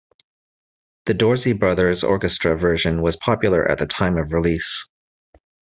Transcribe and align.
The 1.05 1.13
Dorsey 1.13 1.53
Brothers 1.53 2.03
Orchestra 2.03 2.57
version 2.57 3.03
was 3.03 3.15
popular 3.17 3.69
at 3.69 3.77
the 3.77 3.85
time 3.85 4.17
of 4.17 4.33
release. 4.33 4.87